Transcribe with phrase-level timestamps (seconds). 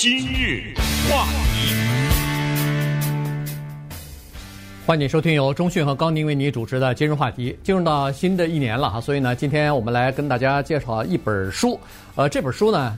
[0.00, 0.62] 今日
[1.10, 1.74] 话题，
[4.86, 7.58] 欢迎收听由中讯和高宁为你主持的今日话题。
[7.64, 11.76] 进入到新的一年了哈，所以呢，今天我们来跟大家介绍一本书。
[12.14, 12.96] 呃，这本书呢，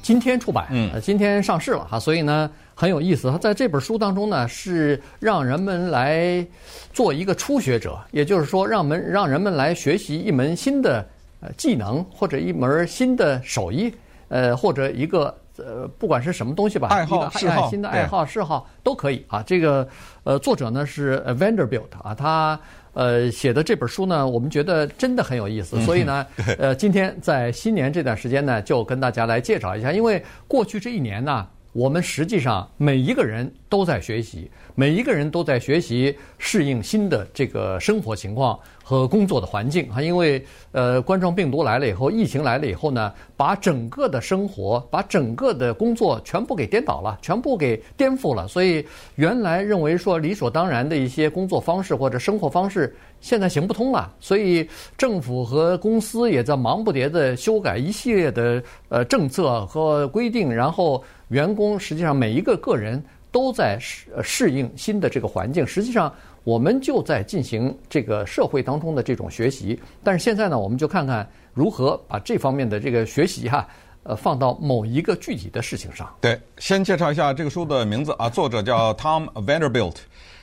[0.00, 3.36] 今天出版，嗯，今天上市了哈，所以呢很有意思。
[3.40, 6.46] 在这本书当中呢，是让人们来
[6.92, 11.04] 做一个初学者，也就是说，让们让人们来学习一门新的
[11.40, 13.92] 呃技能或者一门新的手艺，
[14.28, 15.36] 呃，或者一个。
[15.58, 19.42] 呃，不管是什么东西吧，爱好、嗜好，新的爱好、嗜好都可以啊。
[19.42, 19.86] 这个
[20.24, 22.58] 呃，作者呢是 Vanderbilt 啊，他
[22.92, 25.80] 呃写的这本书呢，我们觉得真的很有意思。
[25.82, 26.26] 所以呢，
[26.58, 29.92] 呃，今天在新年这段时间呢，就跟大家来介绍一下。
[29.92, 38.58] 因为过去这一年呢，我们实际上每一个人都在学习，每一个人都在学习适应新的这个生活情况。
[38.88, 48.48] 和工作的环境啊，因为呃冠状病毒来了以后，疫情来了以后呢，把整个的生活、把整个的工作全部给颠倒了，全部给颠覆了。
[48.48, 48.82] 所以
[49.16, 54.10] 原来认为说理所当然的一些工作方式或者生活方式，现在行不通了。
[54.20, 65.66] 所以政府和公司也在忙不迭地修改一系列的呃政策和规定，然后员工实际上每一个个人都在适适应新的这个环境。
[65.66, 66.12] 实际上。
[66.44, 73.68] 我们就在进行这个社会当中的这种学习，但是现在呢，我们就看看如何把这方面的这个学习哈，
[74.04, 76.10] 呃，放到某一个具体的事情上。
[76.22, 79.96] 对，先介绍一下这个书的名字啊，作者叫 Tom Vanderbilt，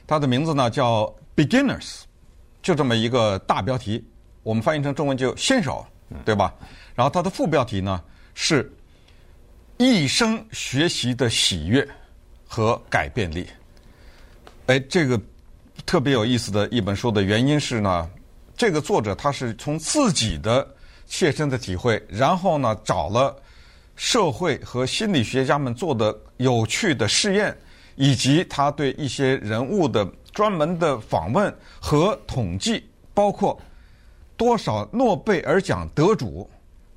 [0.06, 2.02] 他的名字呢叫 Beginners，
[2.62, 4.06] 就这么一个大标题，
[4.44, 5.84] 我们翻译成中文就新手，
[6.24, 6.54] 对吧？
[6.94, 8.00] 然后它的副标题呢
[8.36, 8.72] 是
[9.78, 11.88] 一生学习的喜悦
[12.48, 13.48] 和改变力。
[14.68, 15.20] 哎，这个。
[15.86, 18.10] 特别有意思的一本书的原因是呢，
[18.58, 20.68] 这个作者他是从自己的
[21.06, 23.36] 切身的体会，然后呢找了
[23.96, 27.56] 社会和心理学家们做的有趣的试验，
[27.96, 33.60] 以及他对一些人物的专门的访问和统计，包括
[34.36, 36.50] 多少诺贝尔奖得主，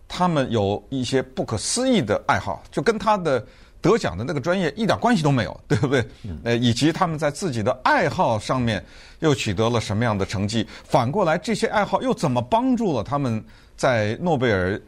[0.09, 3.45] 他们有一些不可思议的爱好，就跟他的。
[3.81, 6.05] 得奖的那个专业一点关系都没有，对不对？
[6.43, 8.85] 呃，以及他们在自己的爱好上面
[9.21, 10.67] 又取得了什么样的成绩？
[10.83, 13.43] 反过来，这些爱好又怎么帮助了他们
[13.77, 14.79] 在诺贝尔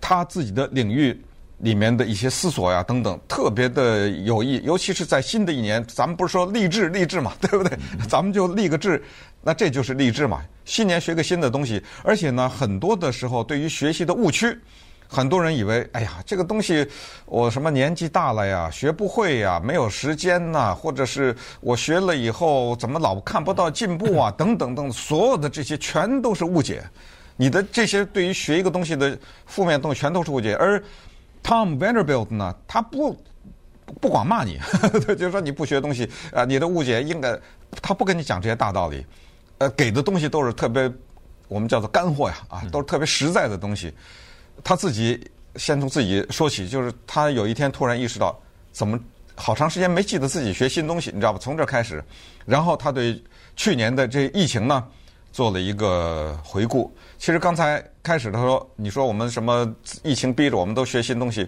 [0.00, 1.14] 他自己的领域
[1.58, 4.58] 里面的一些思索呀等等，特别的有益。
[4.64, 7.78] 尤其是在新的一年，咱们不是说励志励志嘛，对不对？
[8.08, 9.04] 咱们就立个志，
[9.42, 10.42] 那这就是励志嘛。
[10.64, 14.58] 新年学个新的东西，而且呢，很多的时候对于学习的误区。
[15.12, 16.86] 很多人以为，哎呀，这个东西
[17.26, 26.80] 我什么年纪大了呀，学不会呀，没有时间呐，或者是我学了以后怎么老看不到进步啊，等等等，所有的这些全都是误解。
[27.36, 30.54] 你的这些对于学一个东西的负面东西全都是误解。
[30.54, 30.80] 而
[31.42, 33.20] Tom Vanderbilt 呢，他不
[34.00, 34.60] 不光骂你，
[35.18, 37.36] 就是说你不学东西啊，你的误解应该
[37.82, 39.04] 他不跟你讲这些大道理，
[39.60, 40.90] 呃，给的东西都是特别
[41.46, 43.92] 我们叫做干货呀，啊，都是特别实在的东西。
[44.64, 45.22] 他自己
[45.56, 48.34] 先从自己说起，就是他有一天突然意识到，
[48.72, 48.98] 怎么
[49.34, 51.38] 好长时间没记得自己学新东西，你知道吧？
[51.38, 52.02] 从这开始，
[52.46, 53.22] 然后他对
[53.54, 54.82] 去年的这疫情呢
[55.30, 56.90] 做了一个回顾。
[57.18, 59.70] 其实刚才开始他说，你说我们什么
[60.02, 61.46] 疫情逼着我们都学新东西，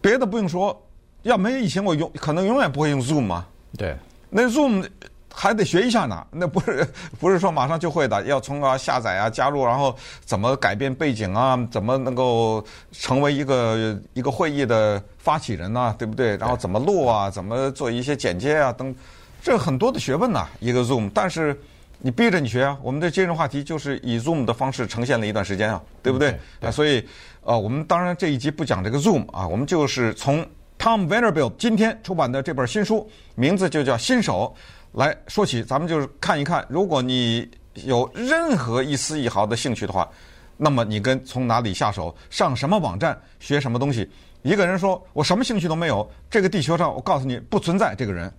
[0.00, 0.80] 别的不用说，
[1.22, 3.44] 要没有疫情，我永可能永远不会用 Zoom 嘛。
[3.76, 3.96] 对，
[4.28, 4.88] 那 Zoom。
[5.32, 6.86] 还得学一下呢，那不是
[7.18, 15.94] 不是说马上就会的，要从啊下载啊加入，然后怎么改变背景啊，怎么能够成为一个一个会议的发起人呢、啊？
[15.96, 16.36] 对不对？
[16.36, 18.94] 然后怎么录啊，怎么做一些剪接啊等，
[19.40, 21.08] 这很多的学问呐、啊，一个 Zoom。
[21.14, 21.58] 但是
[21.98, 26.36] 你逼着你学啊，我们的今日话题就是以 Zoom 的方式呈现了一段时间啊，对不对？
[26.72, 27.06] 所以
[27.44, 30.44] 呃，我们当然这一集不讲这个 Zoom 啊，我们就是从
[30.78, 34.52] Tom Vanderbilt 今天出版的这本新书，名字就叫《新手》。
[34.92, 40.08] 来说起，咱们就是看一看，如果你有任何一丝一毫的兴趣的话，
[40.56, 44.10] 那么你跟从哪里下手，上什么网站学什么东西？
[44.42, 48.32] 一个人说我什么兴趣都没有，这个地球上我告诉你不存在这个人，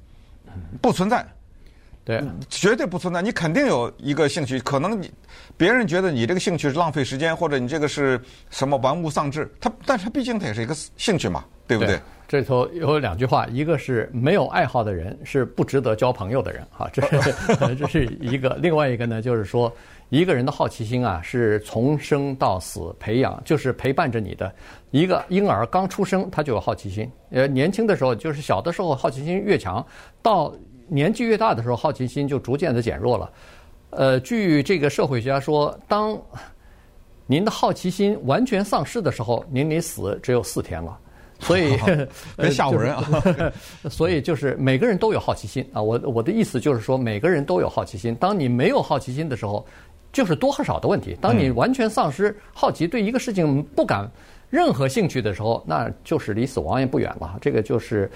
[0.82, 1.26] 不存在，
[2.04, 3.22] 对，绝对不存在。
[3.22, 5.12] 你肯定有一个兴趣，可能你
[5.56, 12.02] 别人觉得你这个兴趣是浪费时间，或者你这个是什么玩物丧志，他但是他毕竟他也是一个兴趣嘛，对不对？
[12.32, 17.36] 这里头有两句话，一个是没有爱好的人是不值得交朋友的人，哈，这是
[17.76, 19.70] 这是一个；另外一个呢，就是说
[20.08, 24.50] 一个人的好奇心啊，是从生到死培养，就是陪伴着你的。
[24.92, 29.86] 一个婴儿刚出生，他就有好奇心，呃，年轻的时候就是小的时候好奇心越强，
[30.22, 30.56] 到
[30.88, 33.30] 年纪越大的时候，好奇心就逐渐的减弱了。
[33.90, 36.18] 呃，据这个社会学家说，当
[37.28, 40.98] 您的好奇心完全丧失的时候，您离死只有四天了。
[41.42, 41.76] 所以
[42.38, 43.52] 别吓唬人啊！
[43.90, 45.82] 所以就是每个人都有好奇心啊。
[45.82, 48.16] 我我的意思就是说，每个人都有好奇心。
[48.16, 49.66] 当你没有好奇心的时候，
[50.14, 51.18] 就是多和少的问题。
[51.20, 54.10] 当你完全丧失好奇，对一个事情不感
[54.50, 57.38] 任何兴趣的时候，那就是离死亡也不远了。
[57.42, 58.10] 这个就是，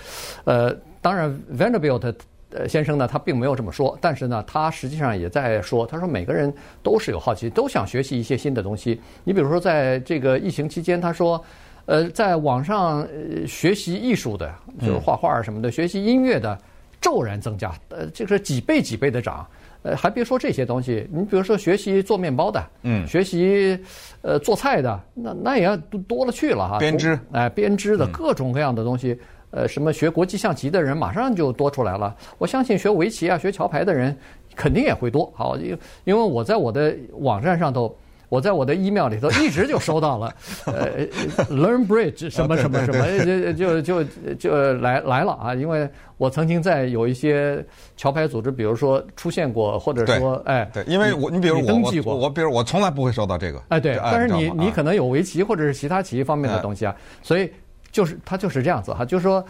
[0.43, 2.13] 呃，当然 Vanderbilt
[2.51, 9.01] 呃先生呢，他并没有这么说，但是呢，他实际上也在说，他说每个人都是有好奇，都想学习一些新的东西。
[9.23, 11.43] 你比如说，在这个疫情期间，他说。
[11.85, 16.57] 呃，在网上呃学习艺术的，就是画画什么的，嗯、学习音乐的，
[16.99, 19.45] 骤然增加，呃，这个几倍几倍的涨。
[19.83, 23.79] 呃，还别说这些东西，你比如说学习做面包的，嗯，学习
[24.23, 26.79] 呃做菜的，那那也要多了去了哈。
[26.79, 29.11] 编织，哎，编织的各种各样的东西，
[29.51, 32.15] 嗯、呃，什么学国际象棋的人马上就多出来了。
[32.39, 34.17] 我相信学围棋啊、学桥牌的人
[34.55, 35.31] 肯定也会多。
[35.35, 37.95] 好，因因为我在我的网站上头。
[38.35, 40.35] 我在我的 email 里头一直就收到了，
[40.67, 41.07] 呃
[41.45, 44.03] ，Learn Bridge 什么什么什么，就就就
[44.35, 45.55] 就来来了啊！
[45.55, 47.65] 因为我曾经在有一些
[47.95, 51.65] 桥牌组织，比如说出现过，或者说哎，对，因为我你比如
[52.03, 56.93] 我我比如我从来不会收到这个，哎对，但是你你可能有围棋或者是其他棋方面的东西啊，
[57.23, 57.49] 所以
[57.93, 59.41] 就是他就是这样子哈，就是说，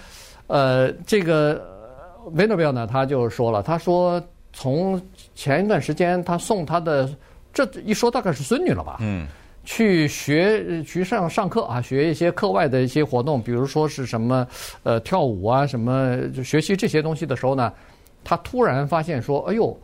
[0.45, 1.59] 呃，这个
[2.35, 4.21] Vanderbilt 呢，他就说了，他说
[4.53, 5.01] 从
[5.33, 7.09] 前一段时间他送他的。
[7.55, 8.97] 这一说大概是孙女了吧？
[8.99, 9.25] 嗯，
[9.63, 14.45] 去学去上上课啊，学一些课外的一些活动，比如说是什么
[14.83, 17.71] 呃跳舞啊，什么就学习这些东西的时候呢，
[18.25, 19.79] 他突然发现说：“哎呦，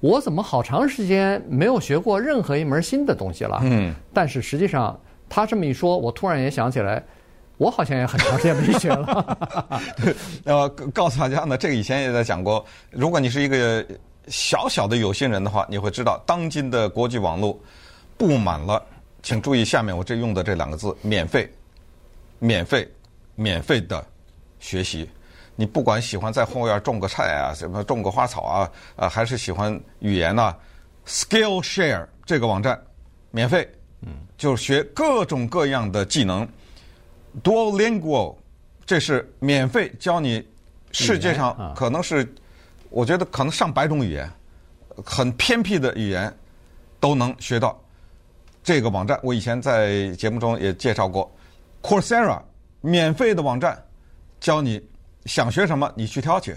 [0.00, 7.02] 我怎么好长时间没有学过任何一门新的东西了？”嗯，但是实际上他这么一说，我突然也想起来，
[7.56, 9.38] 我好像也很长时间没学了。
[10.44, 13.82] 呃，告诉大家呢，这个以前也在讲过，如果你是一个。
[14.28, 17.58] 小小的有心人的话，你会知道，当今的国际网络
[18.16, 18.84] 布满了，
[19.22, 21.48] 请注意下面我这用的这两个字：免费、
[22.40, 22.88] 免费、
[23.34, 24.04] 免费的
[24.58, 25.08] 学习。
[25.54, 30.54] 你不管喜欢在后院种个菜啊，什么种个花草啊，啊，还是喜欢语言呐
[31.06, 32.80] ，Skillshare 这个网站
[33.30, 33.68] 免费，
[34.02, 36.46] 嗯，就是学各种各样的技能。
[37.42, 38.34] Duolingo
[38.84, 40.46] 这是免费教你
[40.90, 42.26] 世界上可能是。
[42.90, 44.30] 我觉得可能上百种语言，
[45.04, 46.32] 很偏僻的语言
[47.00, 47.78] 都能学到。
[48.62, 51.30] 这个网站我以前在节目中也介绍过
[51.82, 52.40] ，Coursera
[52.80, 53.80] 免费的网站，
[54.40, 54.82] 教你
[55.24, 56.56] 想学什么你去挑去。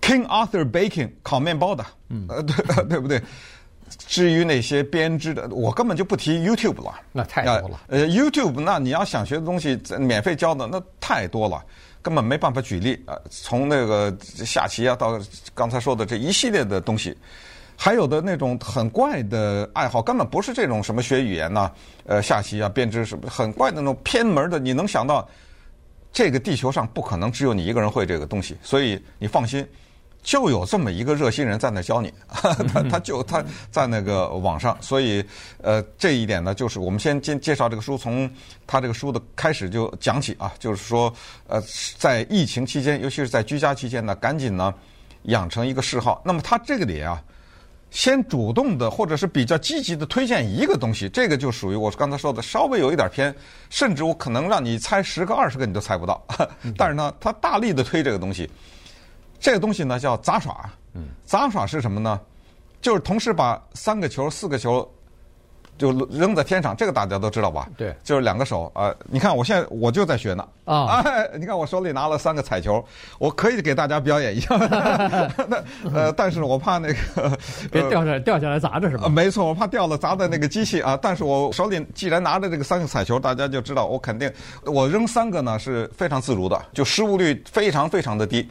[0.00, 3.22] King Arthur Baking 烤面包的，嗯，呃， 对对不对？
[3.98, 7.80] 至于那些编织的，我根本就不提 YouTube 了，那太多了。
[7.88, 11.62] 呃，YouTube 那你要想学的东西，免费教的那太多了。
[12.02, 13.16] 根本没办法举例啊！
[13.30, 14.12] 从那个
[14.44, 15.18] 下棋啊，到
[15.54, 17.16] 刚才说的这一系列的东西，
[17.76, 21.70] 还有的那种很怪的爱好，根本不是这种什么学语言呐、
[22.04, 25.26] 呃，下棋啊，编织什么很怪的那种偏门的，你能想到，
[26.12, 29.66] 这个地球上不可能只有你一个人会这个东西，所以你放心。
[30.22, 32.12] 就有这么一个热心人在那教你，
[32.72, 35.24] 他他就他在那个网上，所以
[35.60, 38.30] 呃这一点呢，就是我们先先介绍这个书，从
[38.66, 41.12] 他这个书的开始就讲起啊，就是说
[41.48, 41.60] 呃
[41.98, 44.72] 在疫情期间，尤其是在居家期间呢，赶紧呢
[45.24, 46.22] 养成一个嗜好。
[46.24, 47.20] 那么他这个里啊，
[47.90, 53.34] 先主动的或者是比较积极的推荐一个东西，这个就属于我刚才说的稍微有一点偏，
[53.70, 56.24] 甚至我可能让你猜十个二十个你都猜不到，
[56.78, 58.48] 但是呢，他大力的推这个东西。
[59.42, 60.70] 这个东西呢叫杂耍，
[61.26, 62.18] 杂耍是什么呢？
[62.80, 64.88] 就是同时把三个球、四个球
[65.76, 67.68] 就扔在天上，这个大家都知道吧？
[67.76, 68.96] 对，就是两个手啊、呃。
[69.10, 71.00] 你看我现在我就在学呢啊！
[71.02, 72.84] 哎，你看我手里拿了三个彩球，
[73.18, 74.56] 我可以给大家表演一下。
[75.48, 75.56] 那
[75.92, 77.38] 呃，但是我怕那个
[77.70, 79.08] 别掉下来，掉下来砸着是吧？
[79.08, 80.96] 没错，我怕掉了砸在那个机器啊。
[81.00, 84.32] 但是我手里既然拿着这个三个彩球，大家就知道我肯定
[84.64, 88.48] 我扔三个呢是非常自如的，就失误率非常非常的低。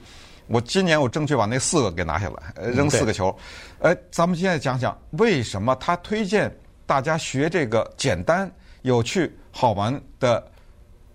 [0.52, 3.36] 我今年我争取把那四个给拿下来，扔四个球。
[3.80, 6.54] 哎，咱们现在讲讲为什么他推荐
[6.86, 10.46] 大家学这个简单、有趣、好玩的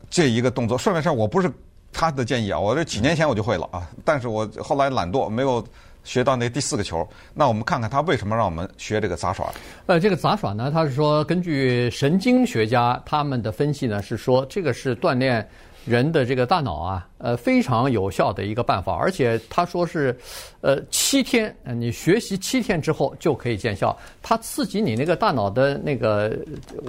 [0.09, 0.78] 这一个动作。
[0.78, 1.52] 顺便说，我不是
[1.93, 5.62] 他的建议啊，我这几年前我就会了啊，但是我后来懒惰，没有
[6.02, 7.07] 学到那第四个球。
[7.35, 9.52] 那我们看看他为什么让我们学这个杂耍。
[9.85, 15.47] 呃，这个杂耍呢，他是说根据神经学家他们的分析呢，是说这个是锻炼。
[15.87, 20.14] 人的这个大脑啊，呃，非常有效的一个办法，而且他说是，
[20.61, 23.97] 呃，七天，你学习七天之后就可以见效。
[24.21, 26.37] 它刺激你那个大脑的那个，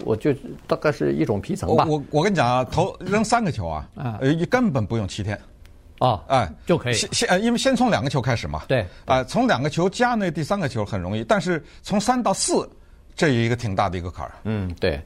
[0.03, 0.33] 我就
[0.65, 1.85] 大概是一种皮层吧。
[1.87, 5.39] 我我跟你讲啊，投扔三个球啊，啊，呃，根本不用七天，
[5.99, 6.93] 啊，哎，就可以。
[6.95, 8.63] 先先，因为先从两个球开始嘛。
[8.67, 8.83] 对。
[9.05, 12.67] 啊，从两个球加那第三个球很容易，但是从三到四，
[13.15, 14.31] 这有一个挺大的一个坎儿。
[14.43, 14.99] 嗯，对。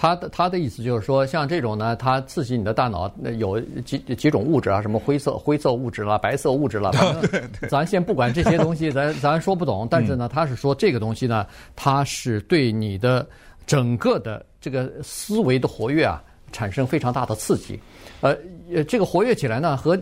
[0.00, 9.88] 他的他的意思就是说，像这种呢，它刺激你的大脑，有几几种物质啊，什么灰色灰色物质啦，白色物质啦，反 正咱先不管这些东西，咱 咱说不懂。
[9.90, 13.26] 但是呢，他是说这个东西呢，它是对你的
[13.66, 17.76] 整个的这个思维的活跃啊，产生非常大的刺激。
[18.20, 18.36] 呃，
[18.84, 19.98] 这个活跃起来呢，和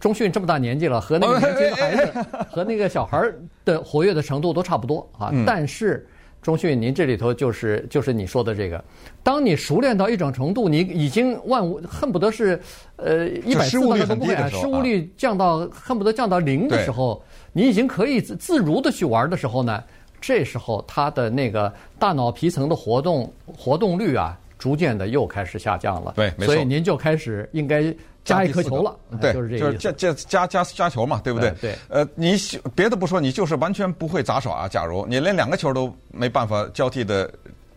[0.00, 3.22] 中迅这么大年纪了，和那个年轻的孩子和那个小孩
[3.66, 6.08] 的活跃的程度都差不多啊，但是。
[6.44, 8.84] 中迅，您这里头就是就是你说的这个，
[9.22, 12.60] 当你熟练到一种程度，你已经万无恨不得是，
[12.96, 17.24] 呃，一百次都不会，失误率降到恨不得降到零的时候，
[17.54, 19.82] 你已经可以自自如的去玩的时候呢，
[20.20, 26.12] 这时候他的那个大脑皮层的活动活动率啊，逐渐的又开始下降了。
[26.14, 26.54] 对，没错。
[26.54, 27.94] 所以您就开始应该。
[28.24, 31.50] 加一颗球了，对，就是这就是加加加加加球嘛，对不对？
[31.60, 31.76] 对。
[31.88, 32.36] 呃，你
[32.74, 34.66] 别的不说，你就是完全不会砸手啊。
[34.66, 37.30] 假如你连两个球都没办法交替的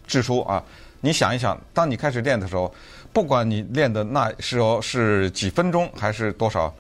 [0.08, 0.64] 掷出啊，
[1.02, 2.74] 你想一想，当你开始练的时候，
[3.12, 6.74] 不管你练的那时候是几分钟还是多少，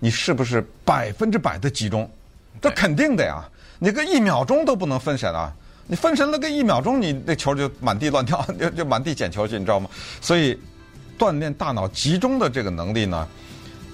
[0.00, 2.10] 你是不是百分之百的集中？
[2.60, 5.52] 这肯定的呀，你个一秒钟都不能分神啊！
[5.86, 9.88] 你分神了个一秒钟，你那球就满地乱跳， 就就满地捡球去，你知道吗？
[10.20, 10.58] 所以。
[11.18, 13.26] 锻炼大脑集中的这个能力呢，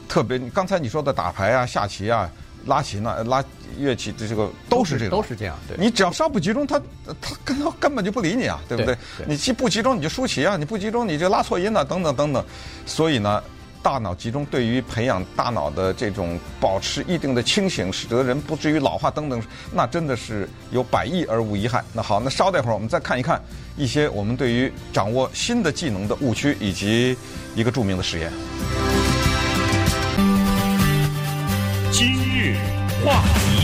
[0.09, 2.31] 特别刚才你说的打牌啊、下棋啊、
[2.67, 3.45] 拉琴啊、拉
[3.79, 5.57] 乐器的这个都是这个，都是这样。
[5.69, 6.81] 对，你只要稍不集中，他
[7.21, 8.95] 他根根本就不理你啊，对不对？
[8.95, 12.45] 对对，你既不集中，你就输棋啊；你不集中，你就拉错音啊，等等等等。
[12.85, 13.43] 所以呢，
[13.83, 21.83] 大脑集中对于培养大脑的这种保持一定的清醒，使得人不至于老化等等，那真的是有百益而无一害。
[21.93, 23.41] 那好，那稍待会儿我们再看一看。
[23.77, 27.17] 一些我们对于掌握新的技能的误区，以及
[27.55, 28.31] 一个著名的实验。
[31.91, 32.57] 今日
[33.05, 33.60] 话题，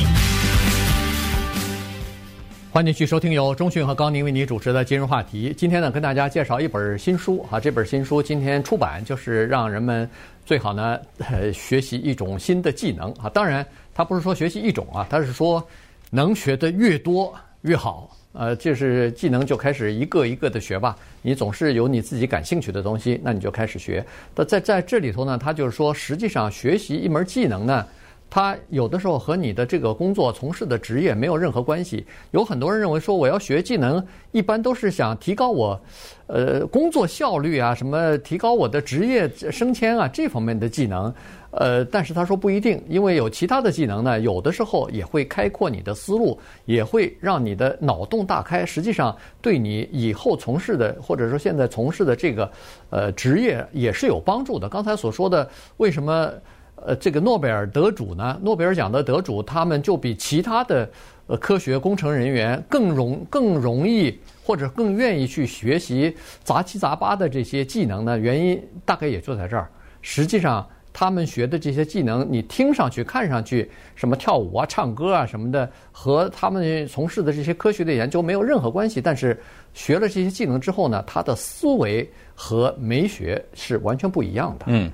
[2.77, 5.51] 欢迎继续收听由中讯和高宁为你主持的今日话题。
[5.57, 10.07] 今天呢，跟大家介绍一本新书啊，这本新书今天出版，就是让人们
[10.45, 13.31] 最好呢，呃，学习一种新的技能啊。
[13.31, 13.65] 当然，
[13.95, 15.67] 它不是说学习一种啊，它是说
[16.11, 18.15] 能学的越多越好。
[18.35, 20.95] 呃，就是技能就开始一个一个的学吧。
[21.23, 24.05] 你总是有你自己感兴趣的东西，那你就开始学。
[24.35, 27.87] 那在在这里头呢，他就是说，实际上学习一门技能呢，
[28.29, 32.05] 它有的时候和你的这个工作从事的职业没有任何关系。
[32.33, 35.81] 有很多人认为说，我要学技能，一般都是想提高我，
[36.27, 41.13] 呃，工作效率啊，什么提高我的职业升迁啊，这方面的技能。
[41.53, 48.67] 呃，但是他说不一定，因为有其他的技能呢，有的时候也会开阔你的思路，也会让你的脑洞大开。
[48.67, 52.51] 实际上，对你以后从事的，或者说现在从事的这个
[52.91, 54.69] 呃职业也是有帮助的。
[54.69, 56.31] 刚才所说的，为什么
[56.77, 58.39] 呃这个诺贝尔得主呢？
[58.43, 60.89] 诺贝尔奖的得主，他们就比其他的
[61.27, 66.15] 呃科学工程人员更容更容易或者更愿意去学习
[66.45, 68.19] 杂七杂八的这些技能呢？
[68.19, 69.69] 原因大概也就在这儿。
[70.03, 70.67] 实际上。
[70.99, 78.99] 他们学的这些技能，你听上去、看上去，什么跳舞啊、唱歌啊什么的，和他们从事的这些科学的研究没有任何关系。
[78.99, 79.39] 但是
[79.75, 84.65] 学了这些技能之后呢，他的思维和没学是完全不一样的。
[84.69, 84.91] 嗯，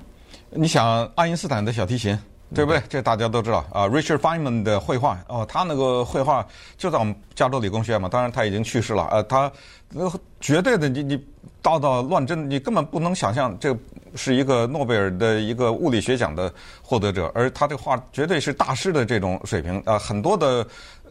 [0.55, 2.17] 你想爱因斯坦的小提琴，
[2.53, 2.81] 对不对？
[2.87, 3.87] 这大家都知道啊。
[3.87, 6.45] Richard Feynman 的绘画，哦，他那个绘画
[6.77, 8.07] 就在我们加州理工学院嘛。
[8.07, 9.03] 当然他已经去世了。
[9.03, 9.51] 啊，他
[9.89, 11.27] 那绝对的，你你
[11.61, 13.75] 道道乱真，你根本不能想象这。
[14.15, 19.97] 是一个诺贝尔的一个物理学奖的获得者，而他这画绝对是大师的这种水平啊！
[19.97, 20.63] 很多的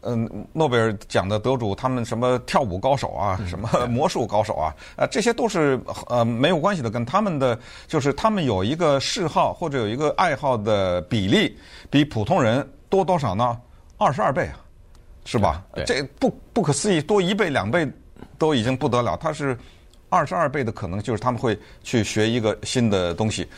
[0.03, 11.57] 嗯诺贝尔奖的得主，他们什么跳舞高手啊，什么魔术高手啊，啊这些都是呃没有关系的，跟他们的就是他们有一个嗜好或者有一个爱好的比例
[11.91, 13.59] 比普通人多多少呢？
[13.97, 14.61] 二十二倍啊，
[15.25, 15.65] 是吧？
[15.87, 17.91] 这不不可思议，多一倍两倍
[18.39, 19.57] 都已经不得了，他是。
[20.15, 23.49] 二十二倍的可能就是他们会去学一个新的东西。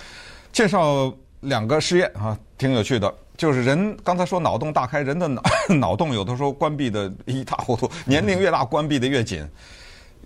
[0.53, 3.13] 介绍两个实验啊，挺有趣的。
[3.37, 5.43] 就是人刚才说脑洞大开，人的脑
[5.81, 9.47] 脑洞有的时候关闭的一塌糊涂，年龄越大关闭的越紧。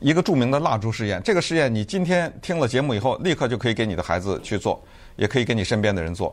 [0.00, 4.80] 一个著名的蜡烛实验，这个实验你今天听了节目以后，立刻就可以给你的孩子去做，
[5.16, 6.32] 也可以给你身边的人做。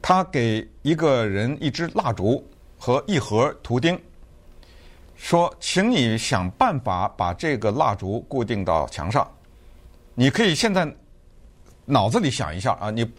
[0.00, 2.46] 他给一个人一支蜡烛
[2.78, 3.98] 和一盒图钉。
[5.16, 9.26] 说，请你想办法把这个蜡烛固定到墙上。
[10.14, 10.86] 你可以现在
[11.86, 13.10] 脑子里想一下啊，你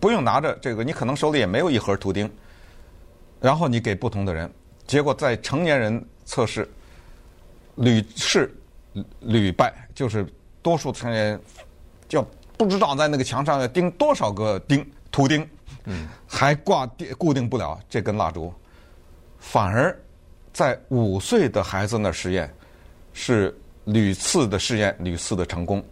[0.00, 2.30] 不用拿着这个，你可能手里也没有一盒图钉。
[3.40, 4.50] 然后你给不同的人，
[4.86, 6.68] 结果在成年人测试
[7.74, 8.54] 屡试
[9.20, 10.26] 屡败，就是
[10.62, 11.40] 多数成年人
[12.08, 15.48] 就不知道在那个墙上要钉多少个钉图钉，
[15.84, 16.86] 嗯，还挂
[17.18, 18.52] 固定不了这根蜡烛，
[19.38, 19.96] 反而。
[20.52, 22.50] 在五岁的孩子那实验，
[23.12, 23.54] 是
[23.84, 25.84] 屡次的试验，屡次的成功，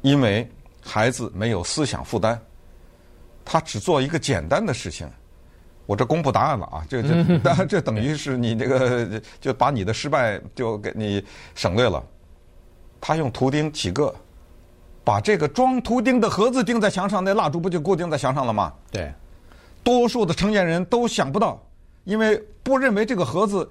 [0.00, 0.50] 因为
[0.82, 2.36] 孩子没有思想负担，
[3.44, 5.08] 他只做一个简单的事情。
[5.84, 7.08] 我这公布答案了啊，这这
[7.42, 11.22] 当然这等于是你这个就把你的失败就给你
[11.54, 12.02] 省略了。
[13.00, 14.14] 他用图钉几个，
[15.02, 18.72] 把这个装图钉的盒子钉在墙上，那蜡烛不就固定在墙上了吗？
[18.92, 19.12] 对，
[19.82, 21.60] 多数的成年人都想不到，
[22.04, 23.68] 因为不认为这个盒子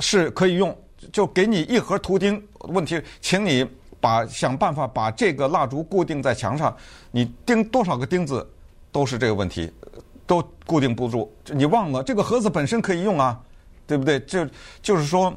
[0.00, 0.74] 是可以用，
[1.12, 2.42] 就给你一盒图钉。
[2.60, 3.64] 问题，请你
[4.00, 6.74] 把想办法把这个蜡烛固定在墙上，
[7.10, 8.50] 你钉多少个钉子
[8.92, 9.72] 都是这个问题。
[10.24, 13.38] 都固定不住，你忘了这个盒子本身可以用啊，
[13.86, 14.20] 对不对？
[14.20, 14.46] 就
[14.80, 15.34] 就是说，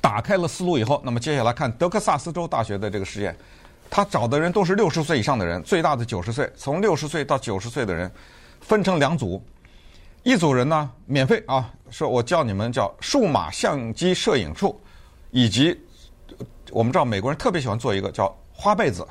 [0.00, 3.34] 打开了思路以后，那么接下来看德克萨斯州大学的这个实验，
[3.88, 8.10] 他找的人都是六十岁以上的人，最大的九十岁，从六十岁到九十岁的人，
[8.60, 9.42] 分成两组，
[10.24, 14.78] 一组人呢免费啊，说我教你们叫数码相机摄影术，
[15.30, 15.80] 以及
[16.72, 19.06] 我们知道美国人特别喜欢做一个叫花被子，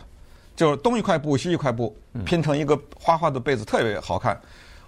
[0.55, 1.95] 就是东一块布西一块布
[2.25, 4.39] 拼成一个花花的被子，特别好看。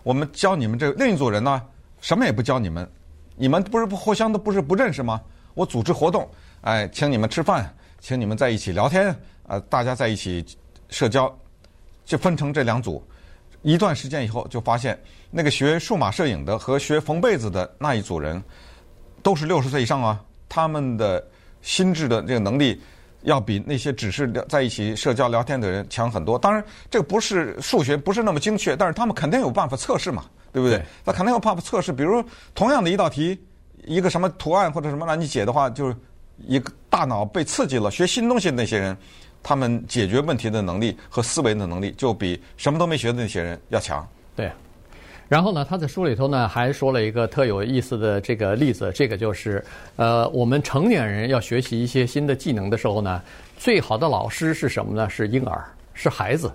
[0.03, 1.61] 我们教你们这另一组人呢，
[1.99, 2.87] 什么也不教你们，
[3.35, 5.19] 你们不是不互相都不是不认识吗？
[5.55, 6.29] 我组织活动，
[6.61, 9.15] 哎，请你们吃饭，请你们在一起聊天，
[9.47, 10.45] 呃，大家在一起
[10.89, 11.35] 社交，
[12.05, 13.03] 就分成这两组。
[13.63, 14.95] 一段时间以后，就发现
[15.31, 18.39] 那个学数码摄影的和学缝被子的那一组人，
[19.23, 21.25] 都是六十岁以上啊，他们的
[21.63, 22.79] 心智的这个能力。
[23.25, 26.39] 要比那些只是在一起社交聊天的人强很多。
[26.39, 30.77] 当然，这个不是数学，不是那么精确，但是他们肯定有办法测试嘛，对不对？
[30.77, 31.91] 对那肯定有办法测试。
[31.91, 33.37] 比如同样的一道题，
[33.85, 35.95] 一个什么图案或者什么让你解的话，就是
[36.47, 38.97] 一个大脑被刺激了，学新东西的那些人，
[39.43, 44.07] 他们解决问题的能力和思维的能力就比什么都没学的那些人要强。
[44.35, 44.51] 对。
[45.27, 49.63] 然后呢，他在书里头呢还说了一个特有意思的这个例子，这个就是，
[49.95, 53.19] 呃，我们成年人要学习一些新的技能的时候呢，
[53.57, 55.09] 最好的老师是什么呢？
[55.09, 55.65] 是婴儿，
[55.95, 56.51] 是孩子，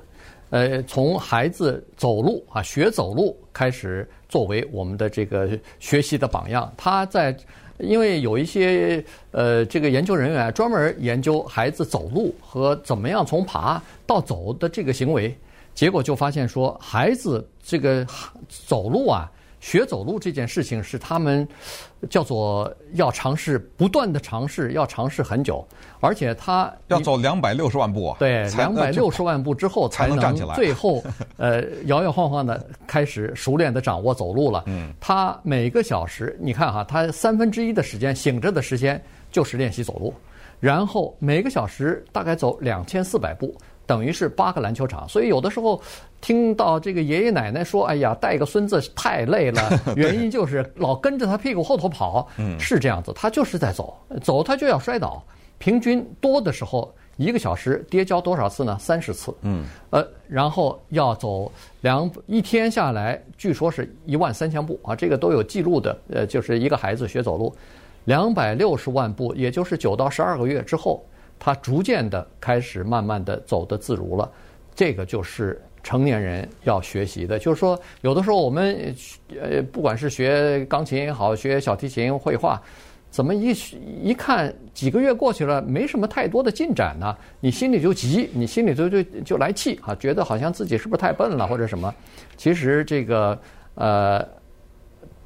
[0.51, 5.51] 呃，从孩子走路啊，学走路开始作为我们的这个
[5.81, 6.73] 学习的榜样。
[6.77, 7.37] 他在，
[7.79, 15.37] 因为有一些呃这个研究人员专门研究孩子走路和怎么样从爬到走的这个行为。
[15.81, 18.07] 结果就发现说，孩子这个
[18.47, 21.49] 走路啊，学走路这件事情是他们
[22.11, 25.67] 叫做要尝试，不断的尝试，要尝试很久，
[26.01, 31.03] 而且他要走两百六十万步啊，对，两百六十万步之后才能站起来，最后
[31.39, 34.65] 呃摇摇晃晃的开始熟练的掌握走路了。
[34.67, 40.13] 嗯，他每个小时，你看哈，他三分之一的时间醒着的时间就是练习走路，
[40.61, 43.57] 然后每个小时大概走两千四百步。
[43.91, 45.83] 等于是八个篮球场，所以有的时候
[46.21, 49.61] 听到这个爷爷奶奶说：“哎呀，带个孙子太累了。
[49.99, 53.13] ”原因就是老跟着他屁股后头跑，是这样子。
[53.17, 55.21] 他就是在走，走他就要摔倒。
[55.59, 58.79] 平均多的时候一个小时跌跤多少次呢？
[58.79, 59.35] 三十次。
[59.43, 61.51] 嗯，呃，然后要走
[61.81, 65.99] 两一天下来，据说是一万三千步啊，这个都有记录的。
[66.11, 67.53] 呃，就是一个孩子学走路，
[68.05, 71.05] 两百六十万步，也就是九到十二个月之后。
[71.41, 74.31] 他逐渐的开始慢慢的走得自如了，
[74.75, 77.39] 这个就是成年人要学习的。
[77.39, 78.95] 就是说，有的时候我们
[79.41, 82.61] 呃，不管是学钢琴也好，学小提琴、绘画，
[83.11, 83.57] 怎么一
[84.03, 87.17] 一看几个月过去了，没什么太多的进展呢？
[87.41, 91.93] 你心里就急，你心里就就就来气啊，觉得好像自己是不是太笨了或者什么？
[92.37, 93.37] 其实这个
[93.75, 94.29] 呃。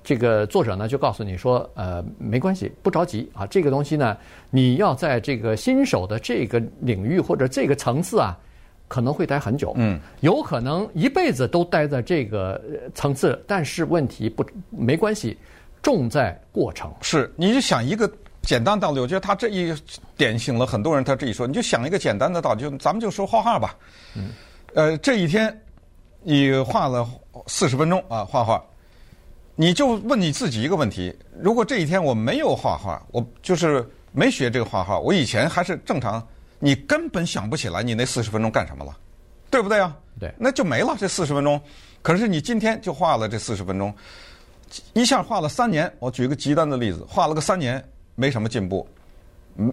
[0.04, 3.46] 这个作者呢就告诉你说，呃，没关系，不着急啊。
[3.46, 4.14] 这个东西呢，
[4.50, 8.38] 你要在这个新手的这个领域或者这个层次啊，
[8.86, 12.62] 可能会待很久，嗯，有可能一辈子都待在这个
[12.94, 13.42] 层次。
[13.46, 15.38] 但是问题不没关系，
[15.82, 16.92] 重在过程。
[17.00, 18.08] 是，你就想一个
[18.42, 19.74] 简单道理，我觉得他这一
[20.18, 21.02] 点醒了很多人。
[21.02, 23.74] 他这一说，你就想一个简单的道理，就咱们就说画画吧，
[24.14, 24.28] 嗯，
[24.74, 25.58] 呃，这一天
[26.22, 27.08] 你画了
[27.46, 28.62] 四十分钟啊，画画。
[29.56, 36.20] 你就问你自己一个问题：如果这一天我没有画画，我就是没学这个画画，我以前还是正常，
[36.58, 38.96] 你根本想不起来你那四十分钟干什么了，
[39.50, 39.96] 对不对啊？
[40.18, 41.60] 对，那就没了这四十分钟。
[42.02, 43.94] 可是你今天就画了这四十分钟，
[44.92, 45.92] 一下画了三年。
[46.00, 47.82] 我举个极端的例子，画了个三年，
[48.16, 48.86] 没什么进步，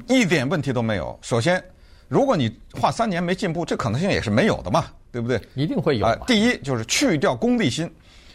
[0.07, 1.17] 一点问题都没有。
[1.23, 1.63] 首先，
[2.07, 5.41] 如果你画三年没进步，这可能性也是没有的嘛，对不对？
[5.55, 6.15] 一定会有。
[6.27, 7.91] 第一就是去掉功利心，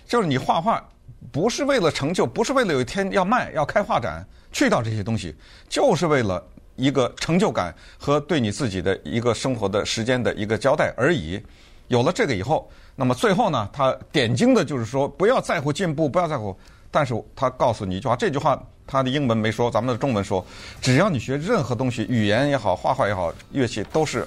[0.08, 0.84] 就是你画画。
[1.32, 5.34] 不是为了成就，不是为了有一天要卖、要开画展，去掉这些东西，
[5.68, 6.42] 就是为了
[6.76, 11.40] 一个成就感和对你自己的一个生活的时间的一个交代而已。
[11.88, 16.56] 有了这个以后，那么最后呢，他点睛的就是说，不要在乎进步，不要在乎。
[16.90, 20.44] 但是他告诉你一句话，这句话他的英文没说，咱们的中文说，
[20.80, 24.26] 只要你学任何东西，语言也好，画画也好，乐器都是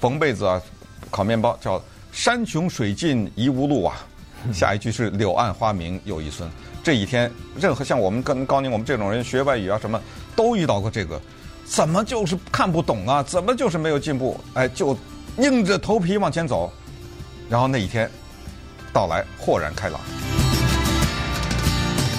[0.00, 0.60] 缝被子啊，
[1.10, 4.06] 烤面包，叫山穷水尽疑无路啊。
[4.52, 6.48] 下一句是柳暗花明又一村。
[6.82, 10.00] 这一天，任何像我们跟高宁我们这种人学外语啊，什么
[10.34, 11.20] 都遇到过这个，
[11.64, 13.22] 怎么就是看不懂啊？
[13.22, 14.40] 怎么就是没有进步？
[14.54, 14.96] 哎，就
[15.38, 16.72] 硬着头皮往前走，
[17.50, 18.10] 然后那一天
[18.92, 20.00] 到来，豁然开朗。